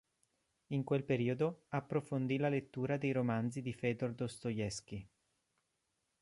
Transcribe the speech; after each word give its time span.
In 0.69 0.83
quel 0.83 1.03
periodo, 1.03 1.65
approfondì 1.67 2.37
la 2.37 2.49
lettura 2.49 2.97
dei 2.97 3.11
romanzi 3.11 3.61
di 3.61 3.71
Fëdor 3.79 4.15
Dostoevskij. 4.15 5.07